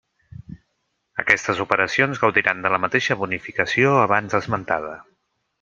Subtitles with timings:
[1.23, 4.99] Aquestes operacions gaudiran de la mateixa bonificació abans esmentada.